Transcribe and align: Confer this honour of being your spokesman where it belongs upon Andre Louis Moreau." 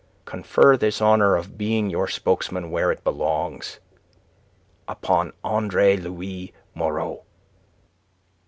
Confer 0.25 0.77
this 0.77 0.99
honour 0.99 1.35
of 1.35 1.59
being 1.59 1.91
your 1.91 2.07
spokesman 2.07 2.71
where 2.71 2.91
it 2.91 3.03
belongs 3.03 3.79
upon 4.87 5.31
Andre 5.43 5.95
Louis 5.95 6.55
Moreau." 6.73 7.21